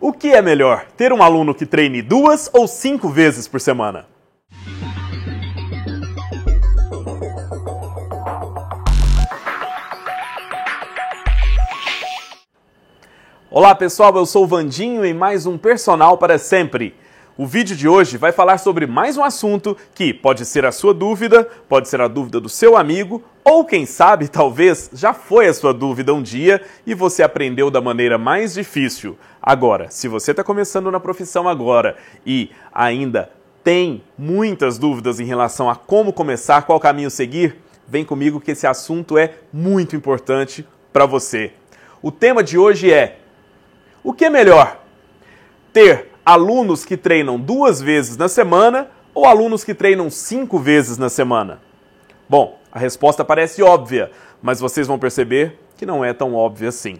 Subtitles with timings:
[0.00, 4.06] O que é melhor, ter um aluno que treine duas ou cinco vezes por semana?
[13.50, 16.94] Olá pessoal, eu sou o Vandinho e mais um Personal para Sempre.
[17.40, 20.92] O vídeo de hoje vai falar sobre mais um assunto que pode ser a sua
[20.92, 25.54] dúvida, pode ser a dúvida do seu amigo, ou quem sabe, talvez, já foi a
[25.54, 29.16] sua dúvida um dia e você aprendeu da maneira mais difícil.
[29.40, 33.30] Agora, se você está começando na profissão agora e ainda
[33.62, 38.66] tem muitas dúvidas em relação a como começar, qual caminho seguir, vem comigo que esse
[38.66, 41.52] assunto é muito importante para você.
[42.02, 43.20] O tema de hoje é:
[44.02, 44.80] o que é melhor?
[45.72, 51.08] Ter alunos que treinam duas vezes na semana ou alunos que treinam cinco vezes na
[51.08, 51.58] semana?
[52.28, 54.10] Bom, a resposta parece óbvia,
[54.42, 56.96] mas vocês vão perceber que não é tão óbvia assim.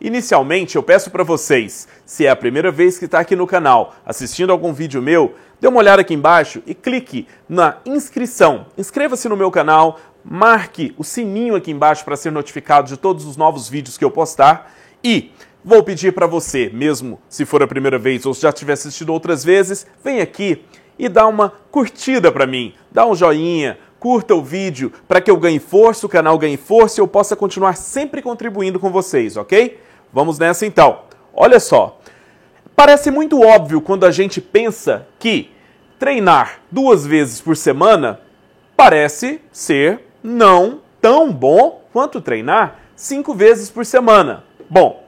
[0.00, 3.94] Inicialmente, eu peço para vocês, se é a primeira vez que está aqui no canal,
[4.04, 8.66] assistindo algum vídeo meu, dê uma olhada aqui embaixo e clique na inscrição.
[8.76, 13.36] Inscreva-se no meu canal, marque o sininho aqui embaixo para ser notificado de todos os
[13.36, 14.72] novos vídeos que eu postar
[15.04, 15.30] e
[15.68, 19.12] Vou pedir para você, mesmo se for a primeira vez ou se já tiver assistido
[19.12, 20.62] outras vezes, vem aqui
[20.96, 25.36] e dá uma curtida para mim, dá um joinha, curta o vídeo para que eu
[25.36, 29.80] ganhe força, o canal ganhe força e eu possa continuar sempre contribuindo com vocês, ok?
[30.12, 31.00] Vamos nessa então.
[31.34, 31.98] Olha só,
[32.76, 35.50] parece muito óbvio quando a gente pensa que
[35.98, 38.20] treinar duas vezes por semana
[38.76, 44.44] parece ser não tão bom quanto treinar cinco vezes por semana.
[44.70, 45.05] Bom,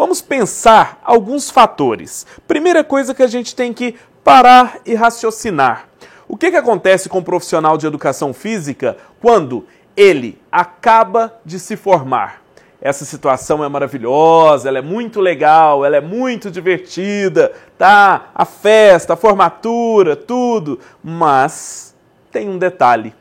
[0.00, 2.26] Vamos pensar alguns fatores.
[2.48, 5.90] Primeira coisa que a gente tem que parar e raciocinar.
[6.26, 11.76] O que, que acontece com o profissional de educação física quando ele acaba de se
[11.76, 12.40] formar?
[12.80, 18.30] Essa situação é maravilhosa, ela é muito legal, ela é muito divertida, tá?
[18.34, 20.80] A festa, a formatura, tudo.
[21.04, 21.94] Mas
[22.32, 23.12] tem um detalhe.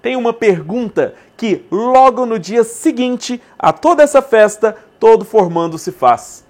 [0.00, 5.92] Tem uma pergunta que logo no dia seguinte a toda essa festa todo formando se
[5.92, 6.44] faz.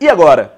[0.00, 0.56] E agora?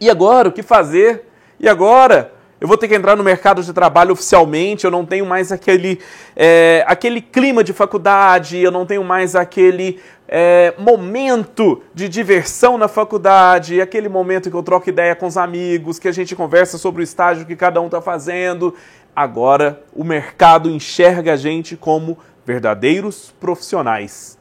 [0.00, 0.48] E agora?
[0.48, 1.26] O que fazer?
[1.58, 2.32] E agora?
[2.60, 5.98] Eu vou ter que entrar no mercado de trabalho oficialmente, eu não tenho mais aquele,
[6.36, 9.98] é, aquele clima de faculdade, eu não tenho mais aquele
[10.28, 15.98] é, momento de diversão na faculdade, aquele momento que eu troco ideia com os amigos,
[15.98, 18.74] que a gente conversa sobre o estágio que cada um está fazendo.
[19.16, 24.38] Agora o mercado enxerga a gente como verdadeiros profissionais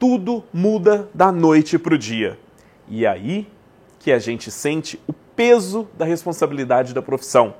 [0.00, 2.38] tudo muda da noite para o dia.
[2.88, 3.46] E é aí
[3.98, 7.54] que a gente sente o peso da responsabilidade da profissão.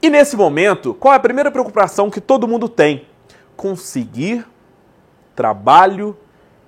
[0.00, 3.04] E nesse momento, qual é a primeira preocupação que todo mundo tem?
[3.56, 4.46] Conseguir
[5.34, 6.16] trabalho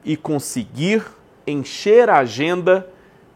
[0.05, 1.05] e conseguir
[1.47, 2.89] encher a agenda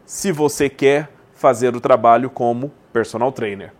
[0.05, 3.71] se você quer fazer o trabalho como personal trainer.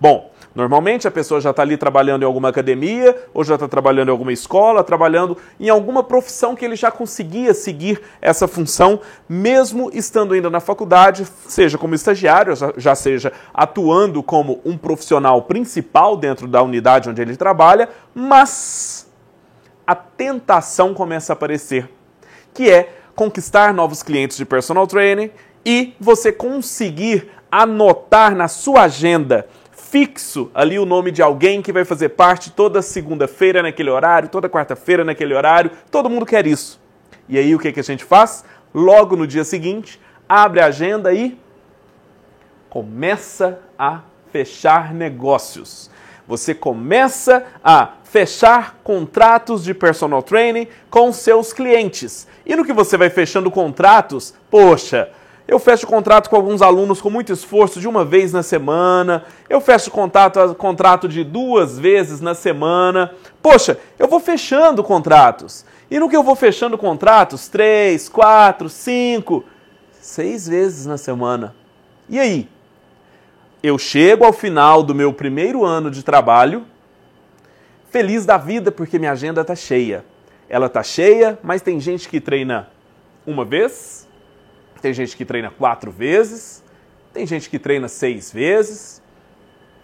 [0.00, 4.08] Bom, normalmente a pessoa já está ali trabalhando em alguma academia, ou já está trabalhando
[4.08, 9.90] em alguma escola, trabalhando em alguma profissão que ele já conseguia seguir essa função, mesmo
[9.92, 16.48] estando ainda na faculdade, seja como estagiário, já seja atuando como um profissional principal dentro
[16.48, 19.08] da unidade onde ele trabalha, mas
[19.86, 21.88] a tentação começa a aparecer,
[22.52, 25.30] que é conquistar novos clientes de personal training
[25.64, 29.46] e você conseguir anotar na sua agenda
[29.94, 34.48] fixo ali o nome de alguém que vai fazer parte toda segunda-feira naquele horário, toda
[34.48, 35.70] quarta-feira naquele horário.
[35.88, 36.80] Todo mundo quer isso.
[37.28, 38.44] E aí o que, que a gente faz?
[38.74, 41.38] Logo no dia seguinte, abre a agenda e
[42.68, 44.00] começa a
[44.32, 45.88] fechar negócios.
[46.26, 52.26] Você começa a fechar contratos de personal training com seus clientes.
[52.44, 55.10] E no que você vai fechando contratos, poxa,
[55.46, 59.24] eu fecho contrato com alguns alunos com muito esforço de uma vez na semana.
[59.48, 63.12] Eu fecho contato, contrato de duas vezes na semana.
[63.42, 65.66] Poxa, eu vou fechando contratos.
[65.90, 69.44] E no que eu vou fechando contratos, três, quatro, cinco,
[70.00, 71.54] seis vezes na semana.
[72.08, 72.48] E aí?
[73.62, 76.66] Eu chego ao final do meu primeiro ano de trabalho,
[77.90, 80.04] feliz da vida porque minha agenda está cheia.
[80.48, 82.68] Ela está cheia, mas tem gente que treina
[83.26, 84.03] uma vez,
[84.84, 86.62] tem gente que treina quatro vezes,
[87.10, 89.00] tem gente que treina seis vezes,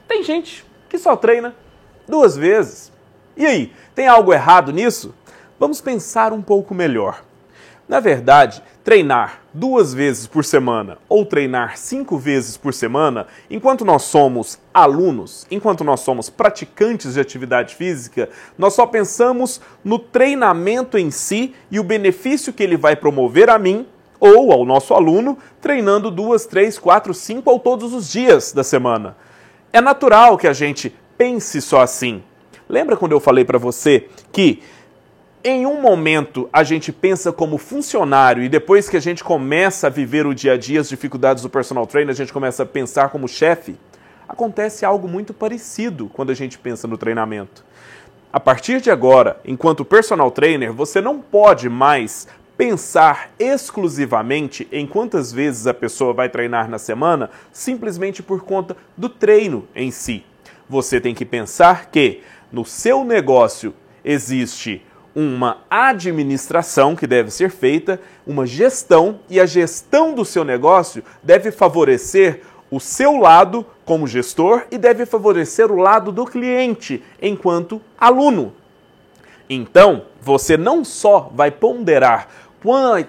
[0.07, 1.57] tem gente que só treina
[2.07, 2.93] duas vezes.
[3.35, 5.15] E aí, tem algo errado nisso?
[5.59, 7.25] Vamos pensar um pouco melhor.
[7.89, 14.03] Na verdade, treinar duas vezes por semana ou treinar cinco vezes por semana, enquanto nós
[14.03, 21.11] somos alunos, enquanto nós somos praticantes de atividade física, nós só pensamos no treinamento em
[21.11, 23.87] si e o benefício que ele vai promover a mim
[24.21, 29.17] ou ao nosso aluno treinando duas, três, quatro, cinco ou todos os dias da semana.
[29.73, 32.23] É natural que a gente pense só assim.
[32.69, 34.63] Lembra quando eu falei para você que
[35.43, 39.91] em um momento a gente pensa como funcionário e depois que a gente começa a
[39.91, 43.09] viver o dia a dia, as dificuldades do personal trainer, a gente começa a pensar
[43.09, 43.77] como chefe?
[44.29, 47.65] Acontece algo muito parecido quando a gente pensa no treinamento.
[48.33, 52.29] A partir de agora, enquanto personal trainer, você não pode mais
[52.61, 59.09] pensar exclusivamente em quantas vezes a pessoa vai treinar na semana simplesmente por conta do
[59.09, 60.27] treino em si.
[60.69, 62.21] Você tem que pensar que
[62.53, 63.73] no seu negócio
[64.05, 64.85] existe
[65.15, 71.51] uma administração que deve ser feita, uma gestão, e a gestão do seu negócio deve
[71.51, 78.53] favorecer o seu lado como gestor e deve favorecer o lado do cliente enquanto aluno.
[79.49, 82.29] Então, você não só vai ponderar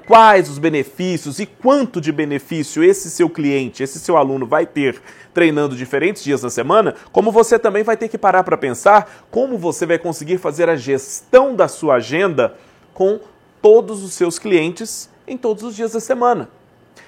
[0.07, 5.01] quais os benefícios e quanto de benefício esse seu cliente, esse seu aluno vai ter
[5.33, 9.57] treinando diferentes dias da semana, como você também vai ter que parar para pensar como
[9.57, 12.55] você vai conseguir fazer a gestão da sua agenda
[12.93, 13.19] com
[13.61, 16.49] todos os seus clientes em todos os dias da semana.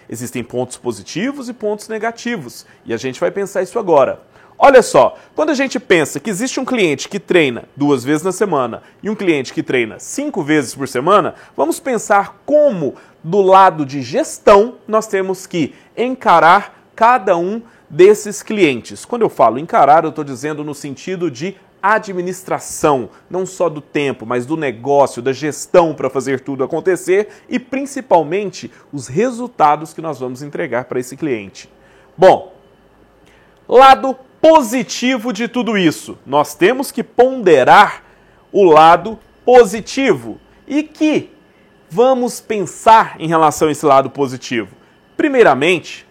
[0.10, 4.22] Existem pontos positivos e pontos negativos, e a gente vai pensar isso agora.
[4.58, 8.32] Olha só, quando a gente pensa que existe um cliente que treina duas vezes na
[8.32, 13.86] semana e um cliente que treina cinco vezes por semana, vamos pensar como, do lado
[13.86, 19.06] de gestão, nós temos que encarar cada um desses clientes.
[19.06, 24.26] Quando eu falo encarar, eu estou dizendo no sentido de administração, não só do tempo,
[24.26, 30.18] mas do negócio, da gestão para fazer tudo acontecer e principalmente os resultados que nós
[30.18, 31.70] vamos entregar para esse cliente.
[32.18, 32.54] Bom,
[33.68, 36.19] lado positivo de tudo isso.
[36.25, 38.04] Nós temos que ponderar
[38.51, 40.38] o lado positivo.
[40.68, 41.31] E que
[41.90, 44.75] vamos pensar em relação a esse lado positivo?
[45.16, 46.06] Primeiramente,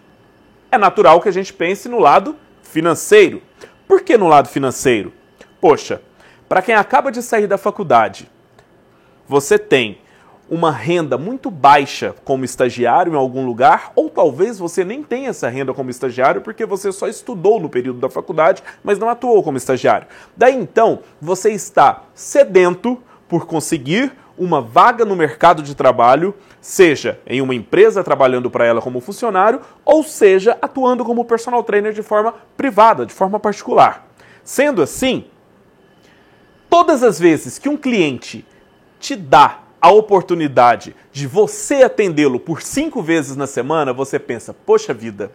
[0.71, 3.39] é natural que a gente pense no lado financeiro.
[3.87, 5.13] Por que no lado financeiro?
[5.61, 6.01] Poxa,
[6.49, 8.27] para quem acaba de sair da faculdade,
[9.27, 9.99] você tem
[10.49, 15.49] uma renda muito baixa como estagiário em algum lugar, ou talvez você nem tenha essa
[15.49, 19.57] renda como estagiário porque você só estudou no período da faculdade, mas não atuou como
[19.57, 20.07] estagiário.
[20.35, 27.41] Daí então, você está sedento por conseguir uma vaga no mercado de trabalho, seja em
[27.41, 32.33] uma empresa trabalhando para ela como funcionário, ou seja atuando como personal trainer de forma
[32.57, 34.07] privada, de forma particular.
[34.43, 35.25] Sendo assim,
[36.69, 38.45] todas as vezes que um cliente
[38.99, 44.93] te dá a oportunidade de você atendê-lo por cinco vezes na semana, você pensa, poxa
[44.93, 45.29] vida,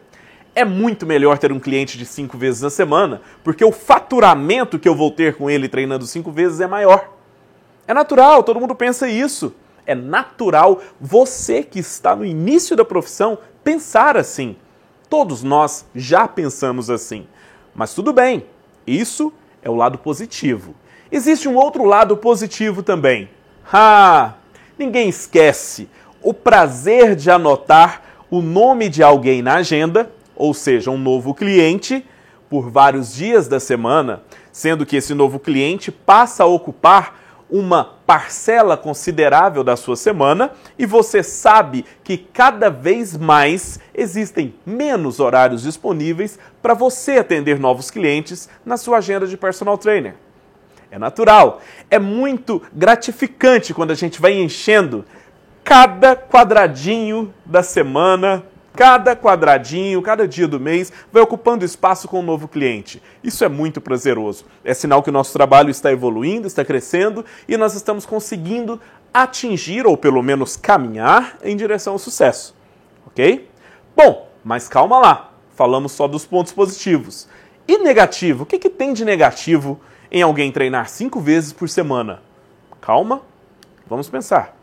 [0.54, 4.88] é muito melhor ter um cliente de cinco vezes na semana, porque o faturamento que
[4.88, 7.12] eu vou ter com ele treinando cinco vezes é maior.
[7.86, 9.54] É natural, todo mundo pensa isso.
[9.84, 14.56] É natural você que está no início da profissão pensar assim.
[15.10, 17.26] Todos nós já pensamos assim.
[17.74, 18.46] Mas tudo bem,
[18.86, 19.30] isso
[19.60, 20.74] é o lado positivo.
[21.12, 23.28] Existe um outro lado positivo também.
[23.70, 24.34] Ah,
[24.78, 25.90] ninguém esquece
[26.22, 32.04] o prazer de anotar o nome de alguém na agenda, ou seja, um novo cliente,
[32.48, 38.74] por vários dias da semana, sendo que esse novo cliente passa a ocupar uma parcela
[38.74, 46.38] considerável da sua semana e você sabe que cada vez mais existem menos horários disponíveis
[46.62, 50.14] para você atender novos clientes na sua agenda de personal trainer.
[50.90, 51.60] É natural.
[51.90, 55.04] É muito gratificante quando a gente vai enchendo
[55.62, 58.42] cada quadradinho da semana,
[58.74, 63.02] cada quadradinho, cada dia do mês, vai ocupando espaço com um novo cliente.
[63.22, 64.46] Isso é muito prazeroso.
[64.64, 68.80] É sinal que o nosso trabalho está evoluindo, está crescendo e nós estamos conseguindo
[69.12, 72.54] atingir ou pelo menos caminhar em direção ao sucesso.
[73.06, 73.50] Ok?
[73.96, 75.32] Bom, mas calma lá.
[75.54, 77.28] Falamos só dos pontos positivos.
[77.66, 78.44] E negativo?
[78.44, 79.80] O que, que tem de negativo
[80.10, 82.22] em alguém treinar cinco vezes por semana?
[82.80, 83.22] Calma,
[83.86, 84.56] vamos pensar.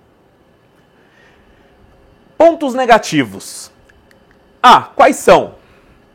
[2.38, 3.72] Pontos negativos.
[4.62, 5.56] Ah, quais são?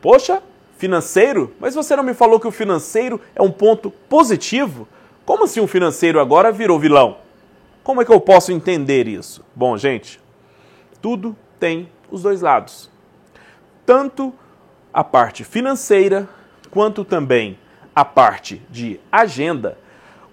[0.00, 0.42] Poxa,
[0.76, 1.54] financeiro?
[1.60, 4.88] Mas você não me falou que o financeiro é um ponto positivo?
[5.24, 7.18] Como assim um financeiro agora virou vilão?
[7.82, 9.44] Como é que eu posso entender isso?
[9.54, 10.20] Bom, gente,
[11.00, 12.90] tudo tem os dois lados.
[13.86, 14.34] Tanto
[14.92, 16.28] a parte financeira
[16.70, 17.58] quanto também
[18.00, 19.76] a parte de agenda,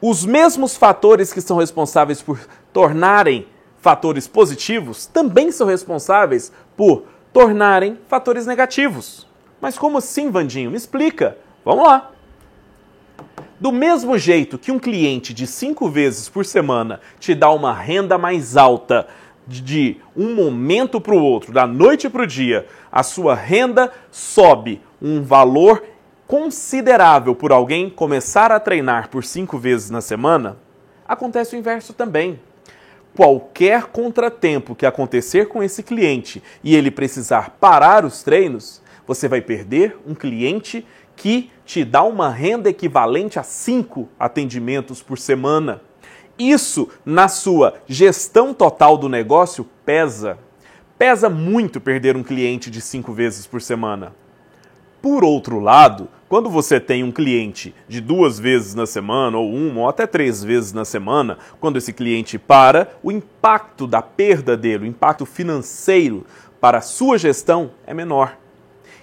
[0.02, 2.40] os mesmos fatores que são responsáveis por
[2.72, 3.46] tornarem
[3.80, 9.28] fatores positivos também são responsáveis por tornarem fatores negativos.
[9.60, 10.72] Mas como assim, Vandinho?
[10.72, 11.38] Me explica.
[11.66, 12.12] Vamos lá.
[13.60, 18.18] Do mesmo jeito que um cliente de cinco vezes por semana te dá uma renda
[18.18, 19.08] mais alta
[19.46, 24.82] de um momento para o outro, da noite para o dia, a sua renda sobe
[25.02, 25.84] um valor
[26.28, 30.58] considerável por alguém começar a treinar por cinco vezes na semana,
[31.08, 32.40] acontece o inverso também.
[33.16, 39.42] Qualquer contratempo que acontecer com esse cliente e ele precisar parar os treinos, você vai
[39.42, 45.82] perder um cliente que te dá uma renda equivalente a cinco atendimentos por semana.
[46.38, 50.38] Isso, na sua gestão total do negócio, pesa.
[50.98, 54.14] Pesa muito perder um cliente de cinco vezes por semana.
[55.10, 59.80] Por outro lado, quando você tem um cliente de duas vezes na semana, ou uma,
[59.80, 64.84] ou até três vezes na semana, quando esse cliente para, o impacto da perda dele,
[64.84, 66.26] o impacto financeiro
[66.60, 68.38] para a sua gestão é menor.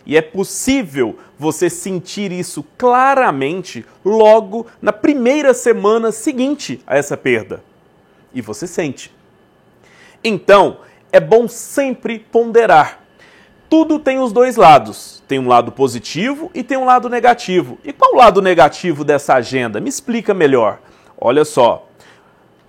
[0.05, 7.65] E é possível você sentir isso claramente logo na primeira semana seguinte a essa perda.
[8.35, 9.11] E você sente.
[10.23, 10.81] Então,
[11.11, 13.04] é bom sempre ponderar
[13.69, 15.23] tudo tem os dois lados.
[15.27, 17.79] Tem um lado positivo e tem um lado negativo.
[17.85, 19.81] E qual o lado negativo dessa agenda?
[19.81, 20.79] Me explica melhor.
[21.19, 21.87] Olha só.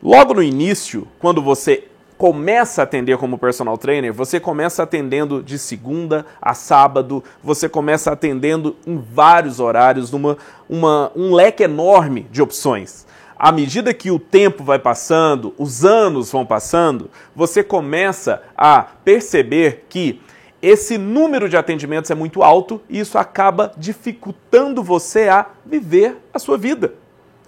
[0.01, 1.85] Logo no início, quando você
[2.17, 8.11] começa a atender como personal trainer, você começa atendendo de segunda a sábado, você começa
[8.11, 10.37] atendendo em vários horários, numa,
[10.69, 13.05] uma, um leque enorme de opções.
[13.37, 19.85] À medida que o tempo vai passando, os anos vão passando, você começa a perceber
[19.89, 20.21] que
[20.67, 26.39] esse número de atendimentos é muito alto e isso acaba dificultando você a viver a
[26.39, 26.95] sua vida.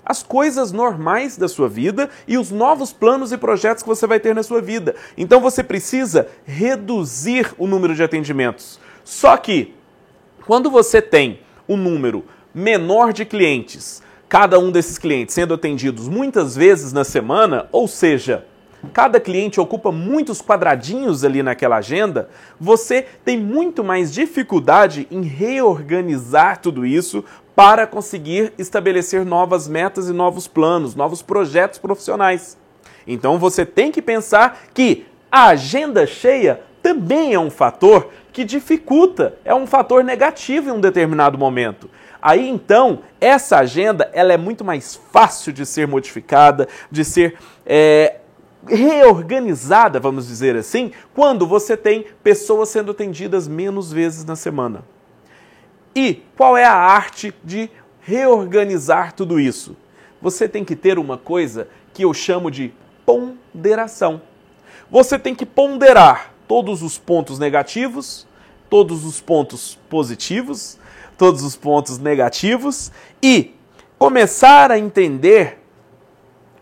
[0.05, 4.19] As coisas normais da sua vida e os novos planos e projetos que você vai
[4.19, 4.95] ter na sua vida.
[5.17, 8.79] Então você precisa reduzir o número de atendimentos.
[9.03, 9.73] Só que,
[10.45, 16.55] quando você tem um número menor de clientes, cada um desses clientes sendo atendidos muitas
[16.55, 18.45] vezes na semana, ou seja,
[18.93, 22.29] cada cliente ocupa muitos quadradinhos ali naquela agenda,
[22.59, 27.23] você tem muito mais dificuldade em reorganizar tudo isso
[27.55, 32.57] para conseguir estabelecer novas metas e novos planos, novos projetos profissionais.
[33.07, 39.35] Então você tem que pensar que a agenda cheia também é um fator que dificulta,
[39.43, 41.89] é um fator negativo em um determinado momento.
[42.21, 48.17] Aí então, essa agenda ela é muito mais fácil de ser modificada, de ser é,
[48.67, 54.83] reorganizada, vamos dizer assim, quando você tem pessoas sendo atendidas menos vezes na semana.
[55.95, 57.69] E qual é a arte de
[58.01, 59.75] reorganizar tudo isso?
[60.21, 62.73] Você tem que ter uma coisa que eu chamo de
[63.05, 64.21] ponderação.
[64.89, 68.27] Você tem que ponderar todos os pontos negativos,
[68.69, 70.77] todos os pontos positivos,
[71.17, 73.55] todos os pontos negativos e
[73.97, 75.59] começar a entender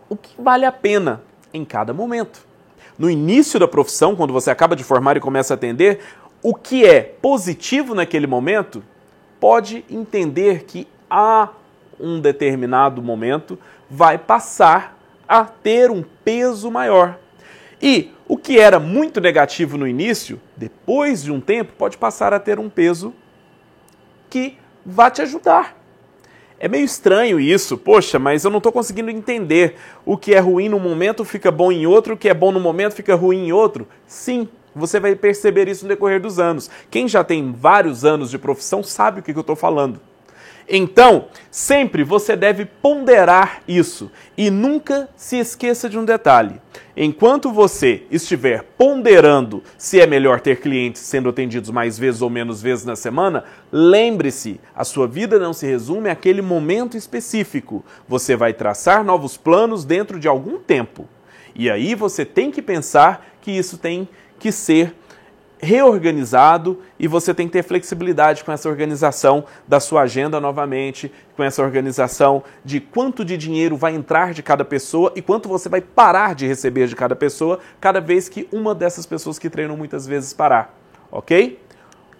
[0.08, 1.22] o que vale a pena
[1.56, 2.46] em cada momento.
[2.98, 6.00] No início da profissão, quando você acaba de formar e começa a atender,
[6.42, 8.82] o que é positivo naquele momento
[9.40, 11.50] pode entender que há
[11.98, 13.58] um determinado momento
[13.90, 14.96] vai passar
[15.28, 17.18] a ter um peso maior.
[17.80, 22.40] E o que era muito negativo no início, depois de um tempo, pode passar a
[22.40, 23.14] ter um peso
[24.30, 25.76] que vai te ajudar.
[26.58, 29.76] É meio estranho isso, poxa, mas eu não estou conseguindo entender.
[30.06, 32.58] O que é ruim no momento fica bom em outro, o que é bom no
[32.58, 33.86] momento fica ruim em outro?
[34.06, 36.70] Sim, você vai perceber isso no decorrer dos anos.
[36.90, 40.00] Quem já tem vários anos de profissão sabe o que eu estou falando.
[40.68, 46.60] Então, sempre você deve ponderar isso e nunca se esqueça de um detalhe.
[46.96, 52.60] Enquanto você estiver ponderando se é melhor ter clientes sendo atendidos mais vezes ou menos
[52.60, 57.84] vezes na semana, lembre-se, a sua vida não se resume àquele momento específico.
[58.08, 61.06] Você vai traçar novos planos dentro de algum tempo.
[61.54, 64.08] E aí você tem que pensar que isso tem
[64.38, 64.94] que ser
[65.58, 71.42] reorganizado e você tem que ter flexibilidade com essa organização da sua agenda novamente, com
[71.42, 75.80] essa organização de quanto de dinheiro vai entrar de cada pessoa e quanto você vai
[75.80, 80.06] parar de receber de cada pessoa cada vez que uma dessas pessoas que treinam muitas
[80.06, 80.74] vezes parar,
[81.10, 81.58] ok?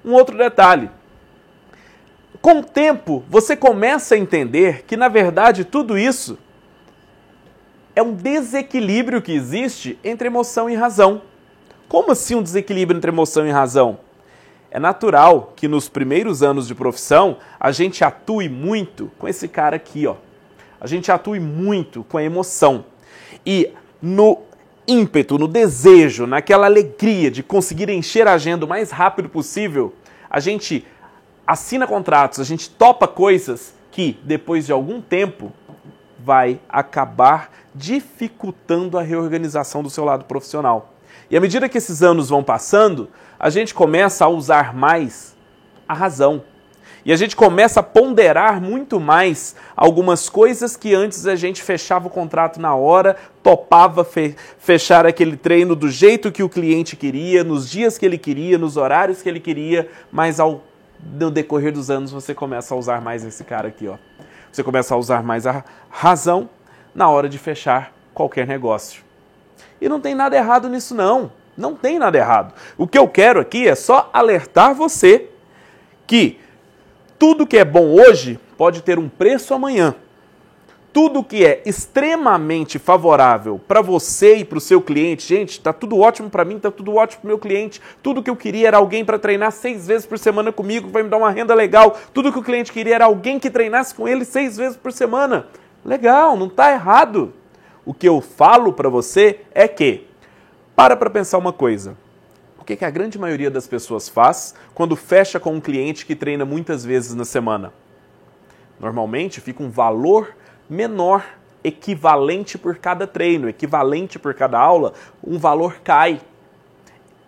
[0.04, 0.90] Um outro detalhe.
[2.40, 6.38] Com o tempo, você começa a entender que, na verdade, tudo isso
[7.94, 11.22] é um desequilíbrio que existe entre emoção e razão.
[11.88, 13.98] Como assim um desequilíbrio entre emoção e razão?
[14.70, 19.76] É natural que nos primeiros anos de profissão a gente atue muito com esse cara
[19.76, 20.16] aqui, ó.
[20.80, 22.84] A gente atue muito com a emoção.
[23.44, 24.38] E no
[24.86, 29.94] ímpeto, no desejo, naquela alegria de conseguir encher a agenda o mais rápido possível,
[30.28, 30.84] a gente
[31.46, 35.52] assina contratos, a gente topa coisas que depois de algum tempo
[36.18, 40.95] vai acabar dificultando a reorganização do seu lado profissional.
[41.30, 45.36] E à medida que esses anos vão passando, a gente começa a usar mais
[45.88, 46.42] a razão.
[47.04, 52.08] E a gente começa a ponderar muito mais algumas coisas que antes a gente fechava
[52.08, 57.44] o contrato na hora, topava fe fechar aquele treino do jeito que o cliente queria,
[57.44, 60.64] nos dias que ele queria, nos horários que ele queria, mas ao
[61.00, 63.96] no decorrer dos anos você começa a usar mais esse cara aqui, ó.
[64.50, 66.50] Você começa a usar mais a razão
[66.92, 69.05] na hora de fechar qualquer negócio.
[69.80, 71.30] E não tem nada errado nisso não.
[71.56, 72.52] Não tem nada errado.
[72.76, 75.28] O que eu quero aqui é só alertar você
[76.06, 76.38] que
[77.18, 79.94] tudo que é bom hoje pode ter um preço amanhã.
[80.92, 85.98] Tudo que é extremamente favorável para você e para o seu cliente, gente, está tudo
[85.98, 87.82] ótimo para mim, está tudo ótimo para o meu cliente.
[88.02, 91.02] Tudo que eu queria era alguém para treinar seis vezes por semana comigo, que vai
[91.02, 91.98] me dar uma renda legal.
[92.14, 95.46] Tudo que o cliente queria era alguém que treinasse com ele seis vezes por semana.
[95.84, 97.32] Legal, não está errado.
[97.86, 100.06] O que eu falo para você é que,
[100.74, 101.96] para para pensar uma coisa
[102.66, 106.44] que, que a grande maioria das pessoas faz quando fecha com um cliente que treina
[106.44, 107.72] muitas vezes na semana?
[108.80, 110.36] Normalmente fica um valor
[110.68, 111.24] menor,
[111.62, 114.92] equivalente por cada treino, equivalente por cada aula,
[115.24, 116.20] um valor cai.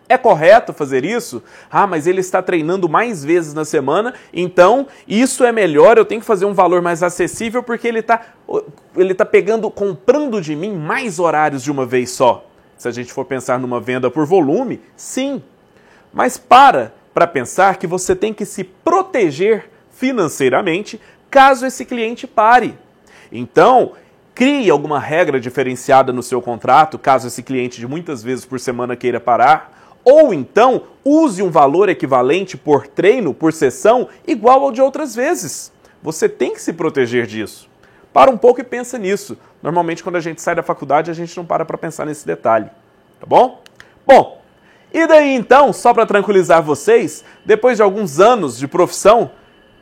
[0.08, 1.42] É correto fazer isso?
[1.70, 6.20] Ah, mas ele está treinando mais vezes na semana, então isso é melhor, eu tenho
[6.20, 8.22] que fazer um valor mais acessível porque ele está
[8.96, 12.46] ele tá pegando, comprando de mim mais horários de uma vez só.
[12.78, 15.42] Se a gente for pensar numa venda por volume, sim.
[16.12, 22.78] Mas para para pensar que você tem que se proteger financeiramente caso esse cliente pare.
[23.30, 23.92] Então,
[24.34, 28.94] crie alguma regra diferenciada no seu contrato, caso esse cliente de muitas vezes por semana
[28.94, 29.77] queira parar,
[30.10, 35.70] ou então use um valor equivalente por treino, por sessão, igual ao de outras vezes.
[36.02, 37.68] Você tem que se proteger disso.
[38.10, 39.36] Para um pouco e pensa nisso.
[39.62, 42.70] Normalmente, quando a gente sai da faculdade, a gente não para para pensar nesse detalhe.
[43.20, 43.60] Tá bom?
[44.06, 44.40] Bom,
[44.94, 49.30] e daí então, só para tranquilizar vocês, depois de alguns anos de profissão,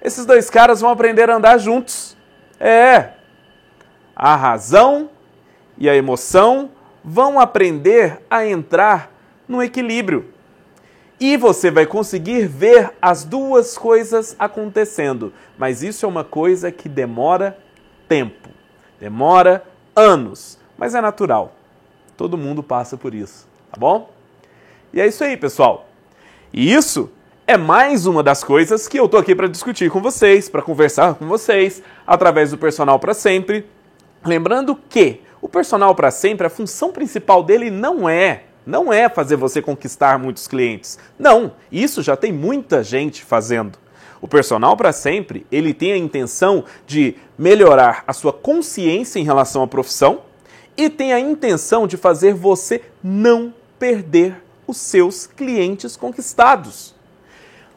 [0.02, 2.16] esses dois caras vão aprender a andar juntos.
[2.58, 3.10] É.
[4.16, 5.08] A razão
[5.78, 6.70] e a emoção
[7.04, 9.15] vão aprender a entrar
[9.48, 10.26] no equilíbrio.
[11.18, 15.32] E você vai conseguir ver as duas coisas acontecendo.
[15.56, 17.58] Mas isso é uma coisa que demora
[18.06, 18.50] tempo.
[19.00, 21.54] Demora anos, mas é natural.
[22.16, 24.10] Todo mundo passa por isso, tá bom?
[24.92, 25.88] E é isso aí, pessoal.
[26.52, 27.10] E isso
[27.46, 31.14] é mais uma das coisas que eu tô aqui para discutir com vocês, para conversar
[31.14, 33.66] com vocês, através do personal para sempre.
[34.24, 39.36] Lembrando que o personal para sempre, a função principal dele não é não é fazer
[39.36, 40.98] você conquistar muitos clientes.
[41.16, 43.78] Não, isso já tem muita gente fazendo.
[44.20, 49.62] O personal para sempre, ele tem a intenção de melhorar a sua consciência em relação
[49.62, 50.22] à profissão
[50.76, 56.94] e tem a intenção de fazer você não perder os seus clientes conquistados.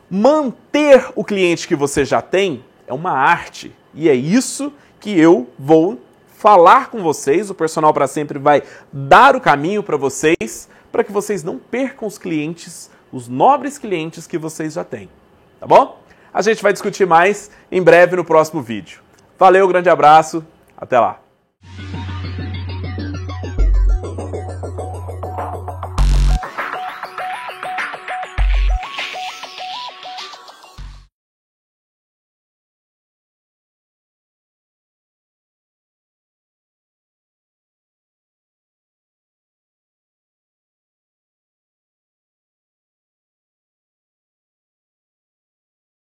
[0.09, 5.47] Manter o cliente que você já tem é uma arte e é isso que eu
[5.57, 5.99] vou
[6.35, 7.49] falar com vocês.
[7.49, 12.07] O personal para sempre vai dar o caminho para vocês para que vocês não percam
[12.07, 15.09] os clientes, os nobres clientes que vocês já têm.
[15.59, 15.99] Tá bom?
[16.33, 19.01] A gente vai discutir mais em breve no próximo vídeo.
[19.37, 20.45] Valeu, grande abraço,
[20.77, 21.28] até lá!